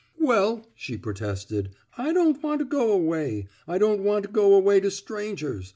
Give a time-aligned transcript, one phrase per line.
[0.19, 3.45] Well/' she protested, I don't want to go away.
[3.67, 5.69] I don't want to go away to stran gers.